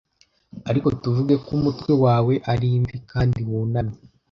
Ariko 0.69 0.87
tuvuge 1.01 1.35
ko 1.43 1.49
umutwe 1.59 1.91
wawe 2.03 2.33
ari 2.51 2.67
imvi, 2.77 2.95
kandi 3.11 3.39
wunamye 3.49 3.97